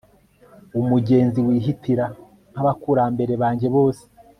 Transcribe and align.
umugenzi 0.79 1.39
wihitira 1.47 2.05
nk'abakurambere 2.51 3.33
banjye 3.41 3.67
bose 3.75 4.03